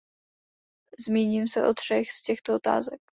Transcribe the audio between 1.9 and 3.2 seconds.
z těchto otázek.